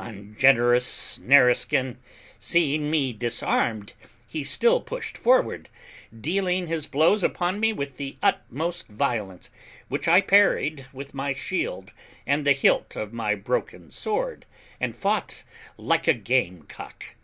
[0.00, 1.98] Ungenerous Nareskin;
[2.40, 3.92] seeing me disarmed,
[4.26, 5.68] he still pushed forward,
[6.20, 9.48] dealing his blows upon me with the utmost violence,
[9.86, 11.92] which I parried with my shield
[12.26, 14.44] and the hilt of my broken sword,
[14.80, 15.44] and fought
[15.78, 17.14] like a game cock.